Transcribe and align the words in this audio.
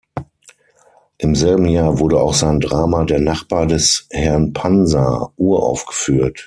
Im 1.19 1.35
selben 1.35 1.67
Jahr 1.69 1.99
wurde 1.99 2.19
auch 2.19 2.33
sein 2.33 2.59
Drama 2.59 3.03
"Der 3.05 3.19
Nachbar 3.19 3.67
des 3.67 4.07
Herrn 4.09 4.51
Pansa" 4.51 5.31
uraufgeführt. 5.37 6.39